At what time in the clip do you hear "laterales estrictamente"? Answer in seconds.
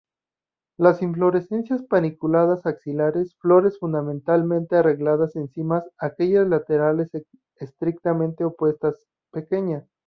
6.47-8.43